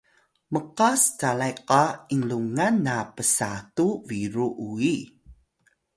mqas 0.53 1.01
calay 1.19 1.55
qa 1.69 1.83
inlungan 2.15 2.75
na 2.85 2.95
psatu 3.15 3.87
biru 4.07 4.47
uyi 4.67 4.97